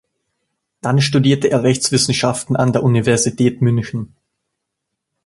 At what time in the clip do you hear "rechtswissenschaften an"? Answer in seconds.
1.61-2.73